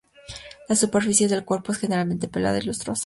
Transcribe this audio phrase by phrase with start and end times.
[0.67, 2.99] La superficie del cuerpo es generalmente pelada y lustrosa.